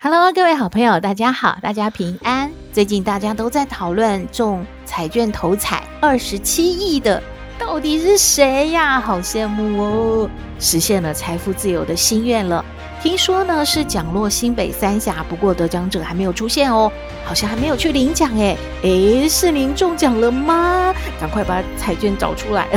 [0.00, 2.48] Hello，各位好朋友，大家好，大家平安。
[2.72, 7.20] 最近大家都在讨论中彩券头彩二十七亿的
[7.58, 9.00] 到底是谁呀？
[9.00, 10.30] 好羡慕哦，
[10.60, 12.64] 实现了财富自由的心愿了。
[13.02, 16.92] 听说呢是奖落新北三峡，不过得奖者还没有出现哦，
[17.24, 18.56] 好像还没有去领奖诶。
[18.82, 20.94] 诶，是您中奖了吗？
[21.20, 22.68] 赶快把彩券找出来。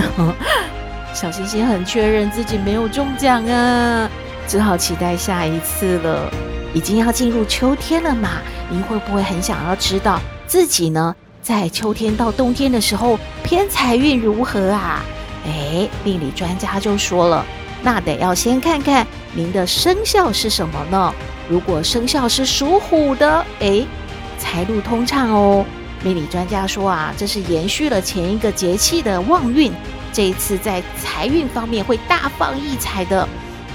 [1.13, 4.09] 小星星很确认自己没有中奖啊，
[4.47, 6.33] 只好期待下一次了。
[6.73, 8.30] 已经要进入秋天了嘛，
[8.69, 15.03] 您会不会很想要知道自己呢在秋天到冬天的时候偏财运如何啊？
[15.45, 17.45] 诶，命理专家就说了。
[17.83, 21.14] 那得要先看看您的生肖是什么呢？
[21.49, 23.86] 如果生肖是属虎的，诶，
[24.38, 25.66] 财路通畅哦。
[26.03, 29.72] 命理专家说啊，这是延续了前一个节气的旺运，
[30.14, 33.27] 这一次在财运方面会大放异彩的，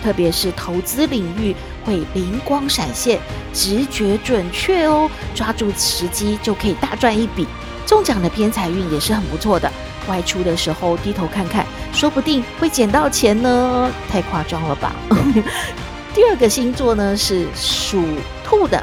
[0.03, 1.55] 特别是投资领域
[1.87, 3.21] 会灵光闪现，
[3.55, 7.47] 直觉准确哦，抓住时机就可以大赚一笔。
[7.87, 9.71] 中奖的偏财运也是很不错的。
[10.09, 14.93] 外出的时候低头看看，说不定会捡到钱呢，太夸张了吧？
[16.15, 18.03] 第二个星座呢是属
[18.45, 18.83] 兔的，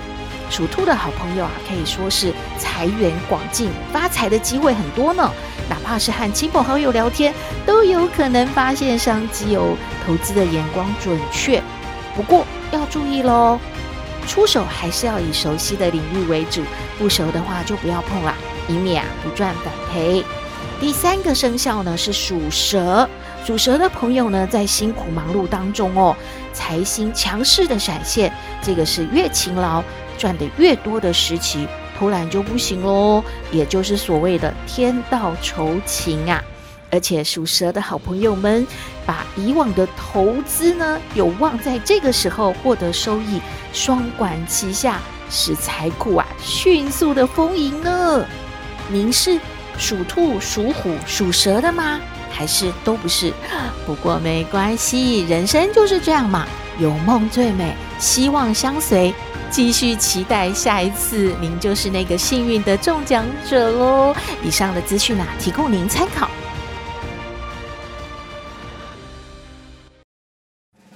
[0.49, 5.29] 属兔的好朋友啊，可以说是财源广进，发财的机会很多呢。
[5.69, 7.33] 哪怕是和亲朋好友聊天，
[7.65, 9.77] 都有可能发现商机哦。
[10.05, 11.63] 投资的眼光准确，
[12.15, 13.59] 不过要注意喽，
[14.27, 16.61] 出手还是要以熟悉的领域为主，
[16.97, 18.35] 不熟的话就不要碰啦，
[18.67, 20.23] 以免啊不赚反赔。
[20.79, 23.07] 第三个生肖呢是属蛇，
[23.45, 26.15] 属蛇的朋友呢，在辛苦忙碌当中哦，
[26.51, 28.31] 财星强势的闪现，
[28.61, 29.83] 这个是越勤劳
[30.17, 36.43] 赚得越多的时期，突然就不行喽，也就是所谓的天道酬勤啊。
[36.93, 38.67] 而且属蛇的好朋友们，
[39.03, 43.41] 把以往的投资呢，有望在这个时候获得收益，
[43.73, 48.23] 双管齐下，使财库啊迅速的丰盈呢。
[48.89, 49.39] 您是？
[49.75, 51.99] 属兔、属虎、属蛇的吗？
[52.29, 53.33] 还是都不是？
[53.87, 56.45] 不过没关系，人生就是这样嘛。
[56.77, 59.11] 有梦最美，希望相随。
[59.49, 64.15] 继续期待下一次，您就是那个幸运的中奖者喽。
[64.43, 66.29] 以上的资讯啊，提供您参考。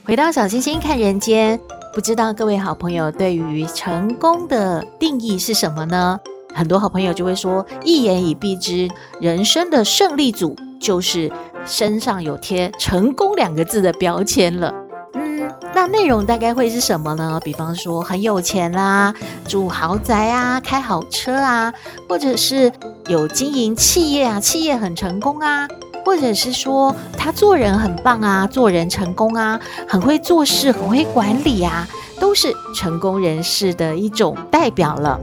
[0.07, 1.59] 回到小星星看人间，
[1.93, 6.17] 不知道各位好朋友对于成功的定义是什么呢？
[6.55, 8.87] 很多好朋友就会说，一言以蔽之，
[9.19, 11.29] 人生的胜利组就是
[11.65, 14.73] 身上有贴“成功”两个字的标签了。
[15.13, 17.37] 嗯，那内容大概会是什么呢？
[17.43, 19.13] 比方说很有钱啦，
[19.45, 21.73] 住豪宅啊，开好车啊，
[22.07, 22.71] 或者是
[23.09, 25.67] 有经营企业啊，企业很成功啊，
[26.07, 31.85] 或者是说他做人很棒啊，做人成功啊，很会做事，很会管理啊，
[32.17, 35.19] 都是成功人士的一种代表了。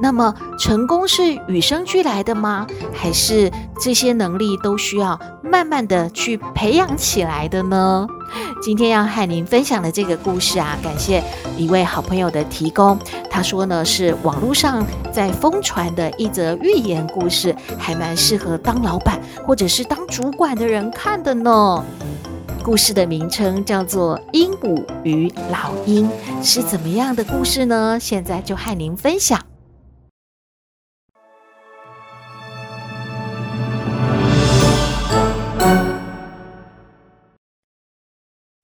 [0.00, 2.68] 那么，成功是与生俱来的吗？
[2.94, 3.50] 还是
[3.80, 8.06] 这些能力都需要慢慢的去培养起来的呢？
[8.62, 11.22] 今天要和您分享的这个故事啊，感谢
[11.56, 12.98] 一位好朋友的提供。
[13.30, 21.84] 他说呢，是网络上在疯传的一则寓言故事，还蛮适合当老板或者是当主管的人看的呢。
[22.62, 26.08] 故事的名称叫做《鹦鹉与老鹰》，
[26.44, 27.98] 是怎么样的故事呢？
[28.00, 29.51] 现在就和您分享。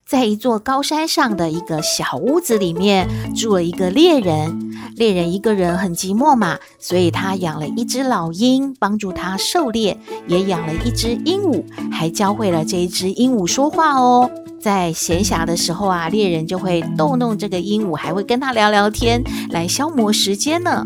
[0.09, 4.73] 在一座高山上的一个小屋子里面，住了一个猎人。
[4.95, 9.95] 猎人一个人很寂寞嘛，所以他养了一只老鹰，帮助他狩猎；
[10.27, 14.27] 也养了一只鹦鹉，还教会了这一只鹦鹉说话哦。
[14.59, 20.83] 在闲暇的时候啊，猎人就会逗弄这个鹦鹉，还会跟他聊聊天，来消磨时间呢。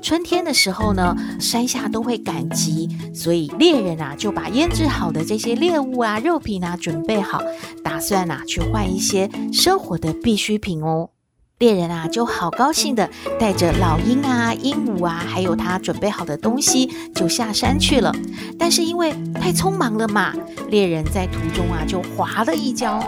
[0.00, 7.42] 春天的时候呢，山下都会赶集，所以猎人啊就把腌制好的这些猎物啊、肉品啊准备好，
[7.82, 11.10] 打算啊去换一些生活的必需品哦。
[11.58, 18.14] 猎人啊就好高兴的带着老鹰啊、鹦鹉啊，还有他准备好的东西就下山去了。
[18.56, 20.32] 但是因为太匆忙了嘛，
[20.70, 23.02] 猎人在途中啊就滑了一跤。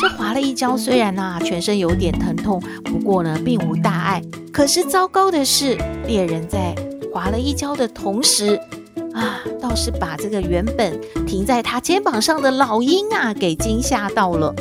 [0.00, 4.20] 这滑了一跤，虽然啊全身有点疼痛，不过呢并无大碍。
[4.52, 6.74] 可是糟糕的是，猎人在
[7.14, 8.58] 滑了一跤的同时，
[9.14, 14.52] 啊，倒是把这个原本停在他肩膀上的老鹰啊给惊吓到了。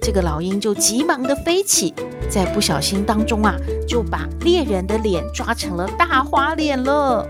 [0.00, 1.92] 这个老鹰就急忙的飞起，
[2.30, 3.54] 在不小心当中啊，
[3.86, 7.26] 就把猎人的脸抓成了大花脸了。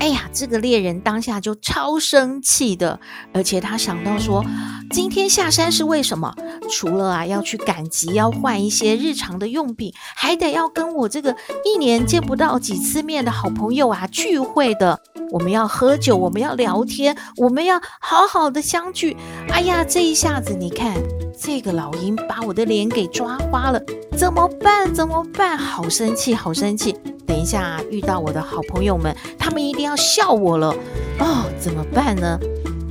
[0.00, 2.98] 哎呀，这个猎人当下就超生气的，
[3.32, 4.44] 而且他想到说，
[4.90, 6.34] 今天下山是为什么？
[6.70, 15.00] 除了啊要去赶集，要换一些日常的用品，还得要跟我这个一年见不到几次面的好朋友啊聚会的。
[15.30, 19.16] 我们要喝酒，我们要聊天，我们要好好的相聚。
[19.50, 20.94] 哎呀，这一下子你看，
[21.40, 23.80] 这个老鹰把我的脸给抓花了，
[24.16, 24.92] 怎么办？
[24.92, 25.56] 怎么办？
[25.56, 26.92] 好生气，好生气。
[27.24, 30.74] 等一下遇到我的好朋友们，他们一定要笑我了
[31.20, 32.36] 哦，怎么办呢？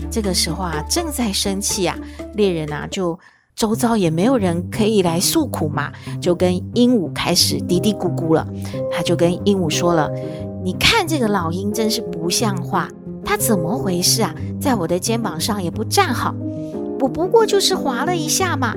[0.10, 1.98] 这个时候啊，正在生气啊，
[2.36, 3.20] 猎人啊，就
[3.54, 5.92] 周遭也没有人可以来诉苦嘛，
[6.22, 8.48] 就跟鹦鹉开始嘀嘀咕咕了。
[8.90, 10.10] 他就跟鹦鹉说了
[10.64, 12.88] ：“你看这个老鹰真是不像话，
[13.26, 14.34] 它怎么回事啊？
[14.62, 16.34] 在我的肩膀上也不站好，
[17.00, 18.76] 我不过就是滑了一下嘛，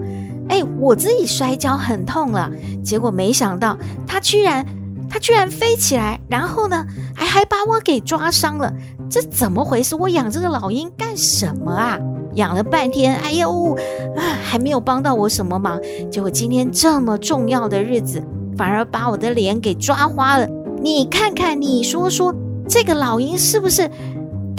[0.49, 2.51] 哎，我自己摔跤很痛了，
[2.85, 3.77] 结果没想到
[4.07, 4.65] 他居然。”
[5.13, 6.87] 它居然飞起来，然后呢，
[7.17, 8.73] 还还把我给抓伤了，
[9.11, 9.97] 这怎么回事？
[9.97, 11.99] 我养这个老鹰干什么啊？
[12.35, 13.75] 养了半天，哎呦，
[14.17, 15.81] 啊，还没有帮到我什么忙。
[16.13, 18.23] 结果今天这么重要的日子，
[18.57, 20.47] 反而把我的脸给抓花了。
[20.81, 22.33] 你看看，你说说，
[22.69, 23.91] 这个老鹰是不是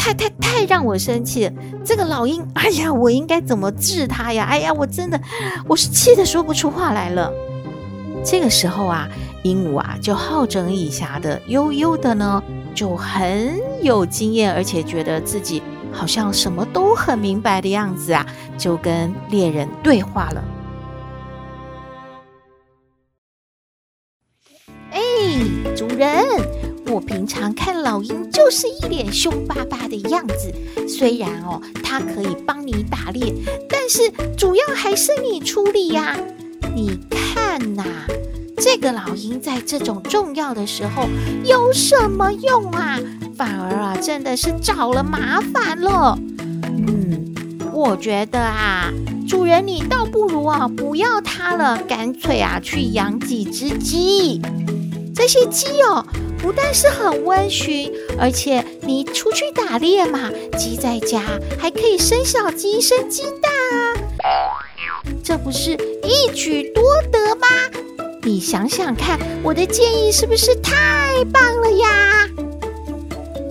[0.02, 1.54] 太太太让我生气了？
[1.86, 4.46] 这个老鹰，哎呀，我应该怎么治它呀？
[4.50, 5.22] 哎呀，我真的，
[5.68, 7.32] 我是气得说不出话来了。
[8.26, 9.08] 这个时候啊，
[9.44, 12.42] 鹦鹉啊就好整以暇的悠悠的呢，
[12.74, 15.62] 就很有经验，而且觉得自己
[15.92, 18.26] 好像什么都很明白的样子啊，
[18.58, 20.44] 就跟猎人对话了。
[24.90, 25.00] 哎，
[25.76, 26.26] 主人，
[26.92, 30.54] 我平常看老鹰就是一脸凶巴巴的样子，
[30.86, 33.34] 虽然哦，它可以帮你打猎，
[33.70, 36.18] 但是主要还是你出力呀。
[36.76, 37.86] 你看呐，
[38.58, 41.08] 这个老鹰在这种重要的时候
[41.46, 43.00] 有什么用啊？
[43.38, 46.20] 反而啊，真的是找了麻烦了。
[46.42, 47.34] 嗯，
[47.72, 48.92] 我觉得啊，
[49.26, 54.42] 主人你倒不如啊不要它了，干脆啊去养几只鸡。
[55.16, 56.06] 这些鸡哦，
[56.42, 61.22] 不但是很温驯，而且你出去打猎嘛，鸡在家
[61.60, 63.52] 还可以生小鸡、生鸡蛋
[64.24, 64.58] 啊。
[65.24, 65.74] 这不是
[66.04, 67.48] 一举多得吗？
[68.24, 72.28] 你想想看，我的建议是不是太棒了呀？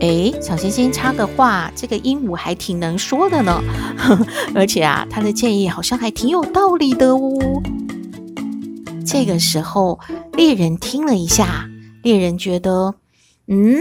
[0.01, 3.63] 哎，小星星插个话，这个鹦鹉还挺能说的呢，
[4.55, 7.39] 而且啊，他的建议好像还挺有道理的哦。
[9.07, 10.01] 这个时候，
[10.33, 11.69] 猎人听了一下，
[12.03, 12.95] 猎人觉得，
[13.49, 13.77] 嗯，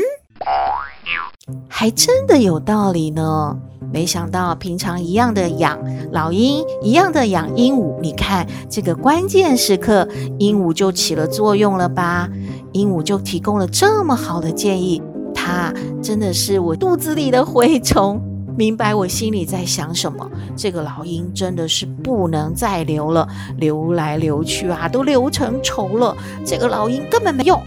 [1.68, 3.58] 还真的有道理呢。
[3.92, 5.80] 没想到平常一样的养
[6.12, 10.08] 老鹰，一样的养鹦鹉，你看这个关键时刻，
[10.38, 12.30] 鹦鹉就起了作用了吧？
[12.74, 15.02] 鹦鹉就提供了这么好的建议，
[15.34, 15.74] 它
[16.04, 18.22] 真的是我肚子里的蛔虫，
[18.56, 20.30] 明白我心里在想什么。
[20.56, 23.28] 这个老鹰真的是不能再留了，
[23.58, 26.16] 留来留去啊，都留成虫了。
[26.46, 27.60] 这个老鹰根本没用。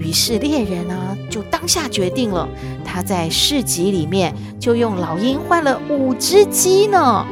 [0.00, 2.48] 于是猎人呢，就当下决定了，
[2.84, 7.24] 他在市集里面就用老鹰换了五只鸡呢。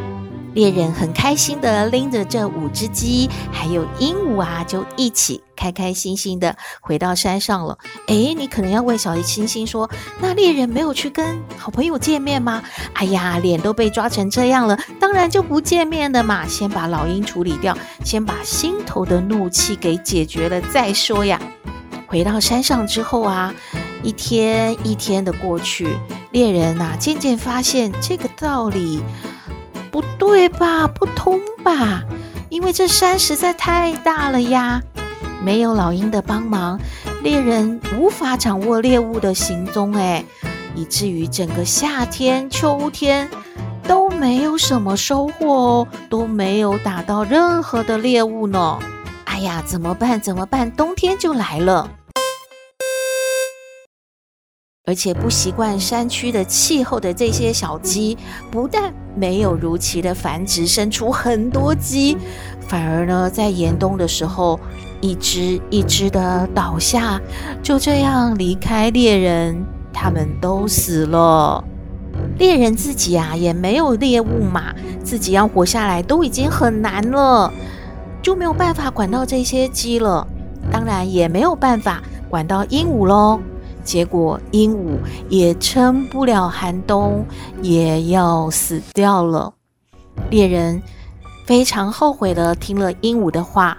[0.55, 7.79] 猎人很开心的拎着这五只鸡，还有鹦鹉啊，就一起开开心心的回到山上了。
[8.09, 9.89] 诶，你可能要问小星星说，
[10.21, 12.63] 那猎人没有去跟好朋友见面吗？
[12.95, 16.47] 哎呀，脸都被抓成这样了，当然就不见面的嘛。
[16.47, 21.41] 先把老鹰处理掉，先把心头的怒气给解决了再说呀。
[22.09, 23.55] 回到山上之后啊，
[24.03, 25.87] 一天一天的过去，
[26.31, 29.03] 猎人呐、渐渐发现这个道理
[29.91, 30.89] 不对吧？
[30.89, 32.03] 不通吧？
[32.49, 34.83] 因为这山实在太大了呀，
[35.45, 36.81] 没有老鹰的帮忙，
[37.23, 40.25] 猎人无法掌握猎物的行踪，哎，
[40.75, 43.29] 以至于整个夏天、秋天
[43.83, 48.79] 都没有什么收获哦，都没有打到任何的猎物呢。
[49.27, 50.19] 哎呀，怎么办？
[50.19, 50.73] 怎么办？
[50.73, 51.91] 冬天就来了。
[54.89, 58.17] 而且不习惯山区的气候的这些小鸡，
[58.51, 62.17] 不但没有如期的繁殖，生出很多鸡，
[62.67, 64.59] 反而呢，在严冬的时候，
[65.03, 67.21] 一只一只的倒下，
[67.63, 71.63] 就这样离开猎人，他们都死了。
[72.39, 74.73] 猎人自己啊，也没有猎物嘛，
[75.05, 77.53] 自己要活下来都已经很难了，
[78.23, 80.27] 就没有办法管到这些鸡了。
[80.73, 83.39] 当然也没有办法管到鹦鹉喽。
[83.89, 84.99] 结果鹦鹉
[85.31, 87.25] 也撑不了寒冬，
[87.63, 89.55] 也要死掉了。
[90.29, 90.83] 猎人
[91.47, 93.79] 非常后悔地听了鹦鹉的话。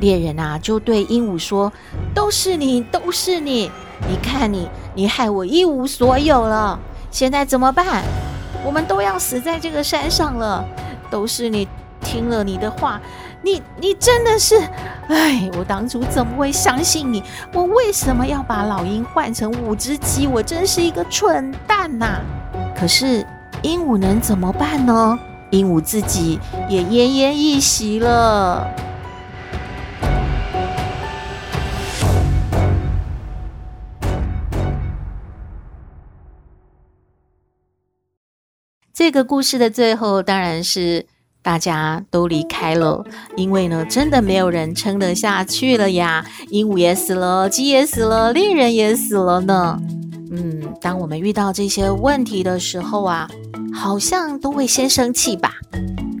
[0.00, 1.72] 猎人啊，就对鹦鹉说
[2.12, 3.70] ：“都是你，都是你！
[4.08, 6.76] 你看你，你害我一无所有了。
[7.12, 8.02] 现在怎么办？
[8.66, 10.64] 我们都要死在这个山上了。
[11.12, 11.68] 都是你
[12.00, 13.00] 听了你的话。”
[13.48, 14.60] 你你真的是，
[15.08, 17.22] 哎，我当初怎么会相信你？
[17.54, 20.26] 我为什么要把老鹰换成五只鸡？
[20.26, 22.20] 我真是一个蠢蛋呐！
[22.78, 23.26] 可是
[23.62, 25.18] 鹦鹉能怎么办呢？
[25.50, 26.38] 鹦鹉自己
[26.68, 28.68] 也奄奄一息了。
[38.92, 41.06] 这个故事的最后，当然是。
[41.48, 43.02] 大家都离开了，
[43.34, 46.22] 因为呢，真的没有人撑得下去了呀。
[46.50, 49.80] 鹦鹉也死了，鸡也死了，猎人也死了呢。
[50.30, 53.26] 嗯，当我们遇到这些问题的时候啊，
[53.72, 55.54] 好像都会先生气吧。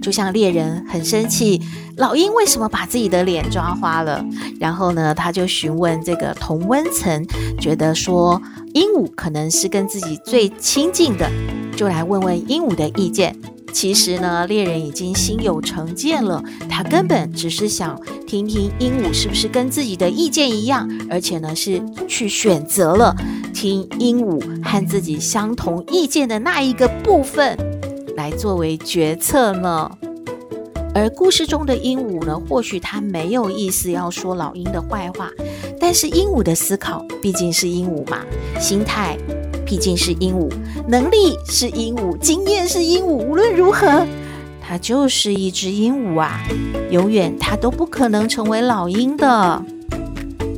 [0.00, 1.60] 就像猎人很生气，
[1.98, 4.24] 老鹰为什么把自己的脸抓花了？
[4.58, 7.22] 然后呢，他就询问这个同温层，
[7.60, 8.40] 觉得说
[8.72, 11.30] 鹦鹉可能是跟自己最亲近的，
[11.76, 13.36] 就来问问鹦鹉的意见。
[13.72, 23.14] 其实呢，猎人已经心有成见了，他根本只是想听听鹦鹉是不是跟自己的意见一样，而且呢是去选择了
[23.54, 27.56] 听鹦鹉和自己相同意见的那一个部分
[28.16, 29.90] 来作为决策呢。
[30.94, 35.30] 而故事中的鹦鹉呢，或许他没有意思要说老鹰的坏话，
[35.78, 38.24] 但是鹦鹉的思考毕竟是鹦鹉嘛，
[38.58, 39.16] 心态。
[39.68, 40.50] 毕竟是鹦鹉，
[40.88, 43.08] 能力是鹦鹉，经验是鹦鹉。
[43.08, 44.06] 无论如何，
[44.66, 46.42] 它就是一只鹦鹉啊，
[46.90, 49.62] 永远它都不可能成为老鹰的。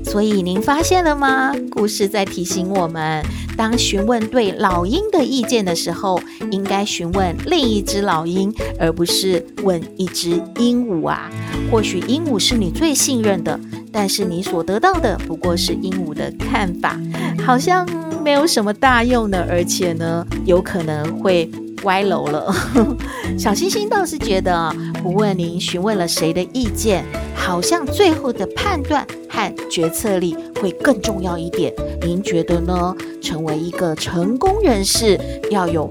[0.05, 1.53] 所以您发现了吗？
[1.73, 3.25] 故事在提醒我们，
[3.57, 6.21] 当询问对老鹰的意见的时候，
[6.53, 11.29] 应该询问另一只老鹰，而不是问一只鹦鹉啊。
[11.69, 13.59] 或许鹦鹉是你最信任的，
[13.91, 16.97] 但是你所得到的不过是鹦鹉的看法，
[17.45, 17.85] 好像。
[18.23, 21.51] 没有什么大用的，而且呢，有可能会
[21.85, 22.55] 歪楼了。
[23.39, 31.73] 小星星倒是觉得，不问您询问了谁的意见，好像最后的判断和决策力会更重要一点。
[32.03, 32.95] 您觉得呢？
[33.23, 35.19] 成为一个成功人士，
[35.51, 35.89] 要有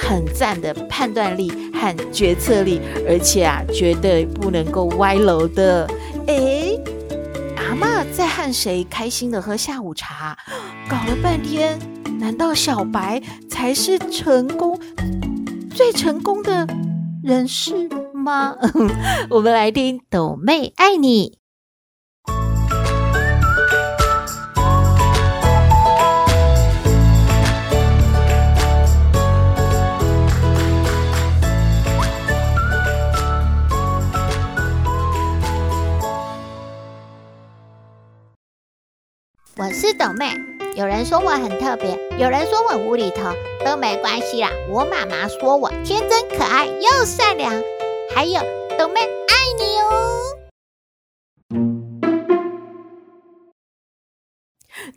[0.00, 5.88] 很赞的判断力和决策力，而且啊，绝对不能够歪楼的。
[6.26, 6.61] 诶。
[8.42, 10.36] 看谁开心的喝下午茶？
[10.90, 11.78] 搞了半天，
[12.18, 14.76] 难道小白才是成功
[15.72, 16.66] 最成功的
[17.22, 18.56] 人士吗？
[19.30, 21.38] 我们来听抖妹爱你。
[39.64, 40.26] 我是豆妹，
[40.74, 43.30] 有人说我很特别，有人说我无厘头，
[43.64, 44.50] 都没关系啦。
[44.68, 47.54] 我妈妈说我天真可爱又善良，
[48.12, 48.40] 还有
[48.76, 50.34] 豆妹爱你哦。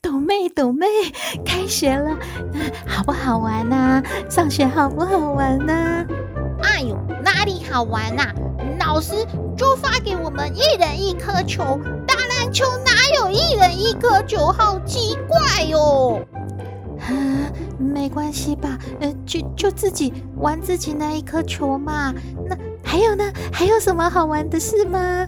[0.01, 0.87] 豆妹，豆妹，
[1.45, 2.17] 开学了，
[2.87, 4.01] 好不好玩呢？
[4.31, 6.03] 上学好不好玩呢？
[6.63, 8.33] 哎呦，哪里好玩呐？
[8.79, 9.13] 老师
[9.55, 11.79] 就发给我们一人一颗球。
[12.51, 14.51] 球哪有一人一颗球？
[14.51, 16.25] 好奇怪哟！
[16.99, 17.11] 啊，
[17.77, 18.77] 没关系吧？
[18.99, 22.13] 呃，就就自己玩自己那一颗球嘛。
[22.47, 23.31] 那还有呢？
[23.51, 25.27] 还有什么好玩的事吗？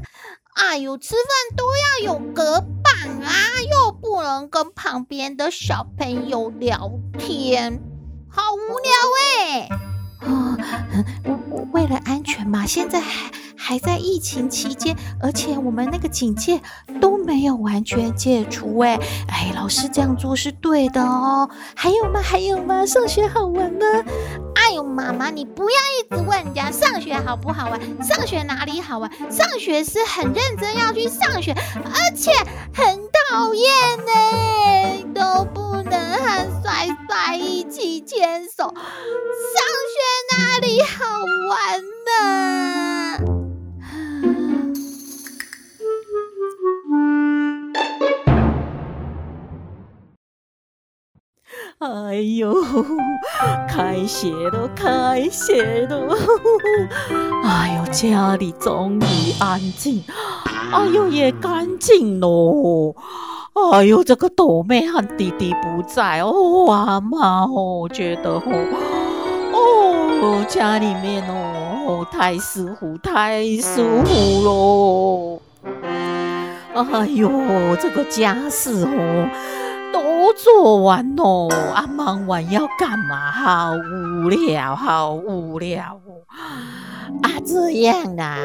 [0.55, 1.65] 哎呦，吃饭都
[2.05, 3.31] 要有隔板啊，
[3.69, 7.79] 又不能跟旁边的小朋友聊天，
[8.29, 9.69] 好无聊哎！
[10.21, 10.57] 哦，
[11.25, 13.31] 我我为了安全嘛，现在还。
[13.67, 16.61] 还在疫情期间，而且我们那个警戒
[17.01, 18.97] 都没有完全解除，哎
[19.27, 21.49] 哎，老师这样做是对的哦。
[21.75, 22.21] 还有吗？
[22.21, 22.85] 还有吗？
[22.85, 23.85] 上学好玩吗？
[24.55, 29.11] 哎呦，妈妈，你不要一直问人家上学好不好玩，上学哪里好玩？
[29.29, 32.31] 上学是很认真要去上学，而且
[32.73, 38.73] 很讨厌呢，都不能和帅帅一起牵手，上
[39.91, 41.03] 学哪里好
[41.49, 42.86] 玩呢？
[51.87, 52.53] 哎呦，
[53.69, 56.15] 开学了，开学了！
[57.45, 59.05] 哎呦，家里终于
[59.39, 60.03] 安静，
[60.71, 62.93] 哎呦，也干净喽！
[63.71, 68.41] 哎呦，这个豆妹和弟弟不在哦，阿妈哦，觉得哦，
[69.53, 75.39] 哦，家里面哦，太舒服，太舒服喽！
[76.73, 77.31] 哎呦，
[77.81, 79.29] 这个家事哦。
[79.93, 83.31] 都做完喽，啊，忙完要干嘛？
[83.31, 86.21] 好无聊，好无聊哦！
[87.23, 88.37] 啊，这样啊，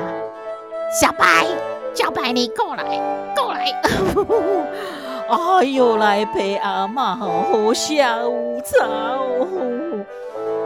[1.00, 1.46] 小白，
[1.94, 3.00] 小白，你过来，
[3.36, 3.66] 过来！
[5.28, 9.46] 哎呦，来陪阿妈喝下午茶哦！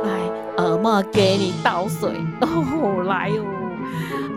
[0.02, 0.11] 来，
[0.56, 3.45] 阿妈给你倒水 哦，来哦！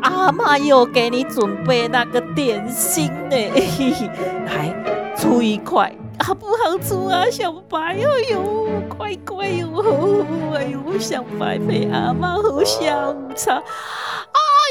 [0.02, 3.36] 阿妈又给你准备那个点心呢，
[4.46, 5.94] 来，出一块。
[6.20, 7.80] 好不好吃啊，小白？
[7.80, 7.96] 哎
[8.30, 10.24] 呦，乖乖哟！
[10.54, 13.64] 哎呦，小白陪阿嬷喝下午茶，哎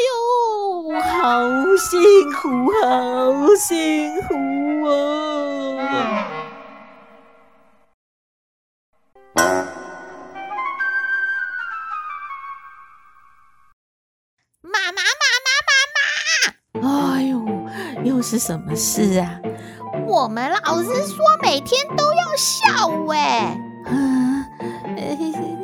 [0.09, 1.40] 呦，好
[1.76, 2.00] 幸
[2.33, 2.49] 福，
[2.83, 4.35] 好幸福
[4.87, 5.78] 哦！
[14.61, 17.17] 妈妈，妈妈，妈妈！
[17.17, 17.35] 哎呦，
[18.05, 19.40] 又是什么事啊？
[20.09, 24.43] 我们老师说每天都要笑哎，嗯，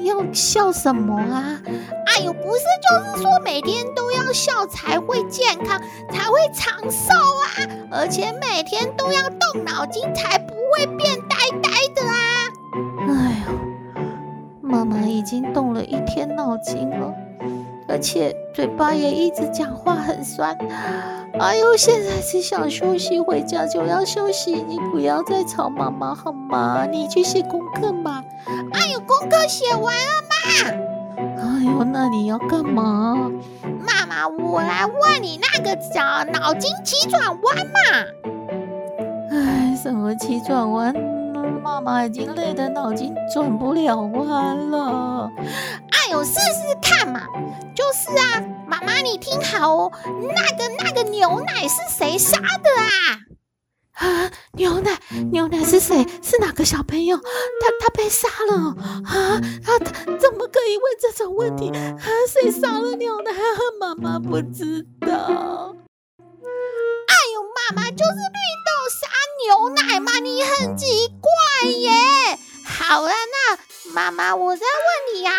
[0.04, 1.58] 要笑什么啊？
[2.06, 7.48] 哎呦，不是，就是说每天都要笑才会健康，才会长寿啊！
[7.90, 12.14] 而且每天都要动脑筋，才不会变呆呆的啊！
[13.08, 13.52] 哎呦，
[14.60, 17.14] 妈妈已经动了一天脑筋了。
[17.88, 20.56] 而且嘴巴也一直讲话很酸，
[21.40, 24.64] 哎呦，现在只想休息，回家就要休息。
[24.68, 26.86] 你不要再吵妈妈好吗？
[26.90, 28.22] 你去写功课嘛。
[28.72, 30.34] 哎呦，功课写完了吗？
[31.16, 33.30] 哎呦，那你要干嘛？
[33.80, 37.80] 妈妈，我来问你那个叫脑筋急转弯嘛。
[39.30, 40.94] 哎，什么急转弯？
[41.62, 45.30] 妈妈已经累得脑筋转不了弯了。
[46.24, 47.26] 试试看嘛。
[47.74, 53.20] 就是啊，妈妈你听好哦，那个那个牛奶是谁杀的啊？
[53.94, 54.98] 啊，牛奶
[55.32, 56.04] 牛奶是谁？
[56.22, 57.16] 是哪个小朋友？
[57.16, 57.24] 他
[57.80, 59.40] 他被杀了啊？
[59.64, 61.70] 他他怎么可以问这种问题？
[61.70, 63.32] 啊，谁杀了牛奶？
[63.80, 65.76] 妈妈不知道。
[67.06, 69.08] 哎呦，妈妈就是绿豆杀
[69.46, 71.90] 牛奶嘛，你很奇怪耶。
[72.64, 75.32] 好了，那妈妈我再问你呀。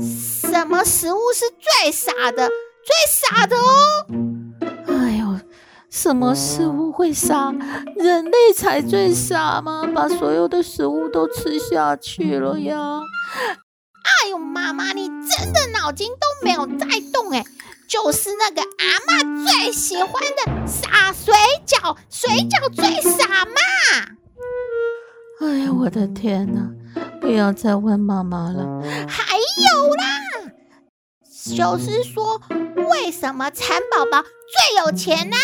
[0.00, 2.48] 什么食物是最傻的？
[2.84, 4.06] 最傻的哦！
[4.88, 5.40] 哎呦，
[5.88, 7.52] 什么食物会傻？
[7.96, 9.88] 人类才最傻吗？
[9.94, 13.00] 把所有的食物都吃下去了呀！
[14.24, 17.44] 哎呦，妈妈，你真的脑筋都没有在动哎！
[17.88, 21.32] 就是那个阿妈最喜欢的傻水
[21.66, 23.52] 饺，水饺最傻嘛！
[25.40, 26.70] 哎呀，我的天哪！
[27.20, 28.82] 不要再问妈妈了。
[29.08, 30.04] 还有啦，
[31.56, 32.40] 就是说，
[32.90, 35.36] 为什么蚕宝宝最有钱呢？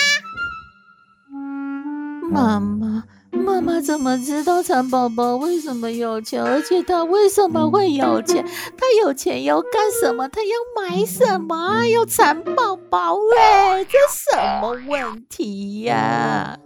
[2.30, 6.42] 妈妈，妈妈怎么知道蚕宝宝为什么有钱？
[6.42, 8.44] 而且他为什么会有钱？
[8.76, 10.28] 他有钱要干什么？
[10.28, 11.86] 他要买什么？
[11.86, 13.16] 要蚕宝宝？
[13.36, 16.58] 哎，这什么问题呀、啊？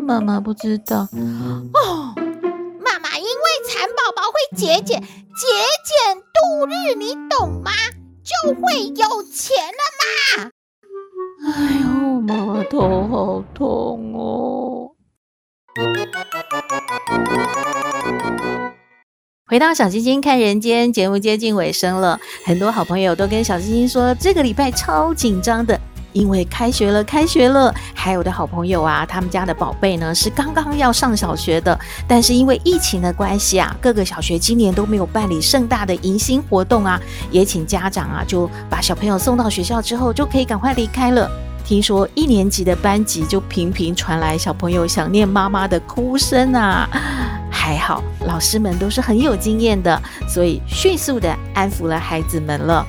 [0.00, 1.08] 妈妈不知道。
[1.74, 2.14] 哦。
[3.68, 5.46] 蚕宝宝会节俭节
[5.84, 7.72] 俭度日，你懂吗？
[8.22, 10.50] 就会有钱了嘛！
[11.46, 11.50] 哎
[11.80, 14.92] 呦，妈妈头好痛哦！
[19.48, 25.80] 回到小星星看人间节目接近尾声了，很多好朋友都跟小星星说，这个礼拜超紧张的。
[26.16, 36.98] 因为开学了，开学了，还有的好朋友啊，他们家的宝贝呢是刚刚要上小学的，但是因为疫情的关系啊，各个小学今年都没有办理盛大的迎新活动啊，
[37.30, 41.30] 也请家长啊就把小朋友送到学校之后就可以赶快离开了。
[41.62, 46.88] 听说一年级的班级就频频传来小朋友想念妈妈的哭声啊，
[47.50, 52.86] 还好老师们都是很有经验的，所以迅速的安抚了孩子们了。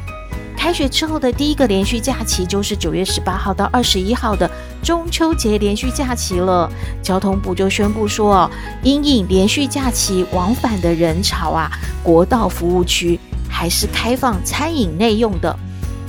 [0.57, 4.49] 开学之后的第一个连续假期就是九月十八号到二十一号的
[4.83, 6.69] 中秋节连续假期了。
[7.01, 11.71] 交通部就宣布说，哦，因应连续假期往返的人潮啊，
[12.03, 13.17] 国道服务区
[13.47, 15.55] 还是开放餐饮内用的。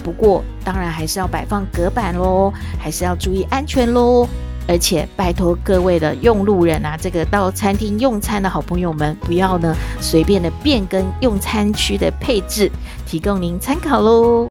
[0.02, 4.26] 不过，当然还是要摆放隔板喽，还是要注意安全喽。
[4.66, 12.70] 而且拜托各位的用路人啊，这个到餐厅用餐的好朋友们，不要呢随便的变更用餐区的配置，
[13.08, 14.46] 提供您参考喽。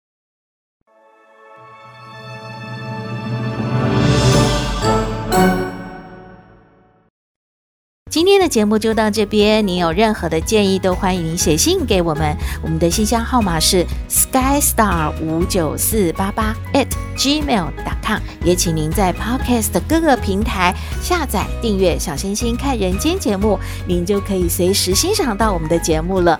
[8.10, 26.40] 今天的节目就到这边，您有任何的建议都欢迎您写信给我们，我们的信箱号码是 skystar 五九四八八 at gmail dot com，也请您在 Podcast 的各个平台下载订阅小星星看人间节目，您就可以随时欣赏到我们的节目了，